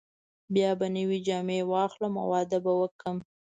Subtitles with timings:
[0.53, 3.17] بیا به نوې جامې واخلم او واده به وکړم.